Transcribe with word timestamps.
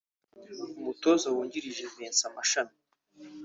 umutoza 0.79 1.25
wungirije 1.33 1.83
Vincent 1.93 2.33
Mashami 2.35 2.75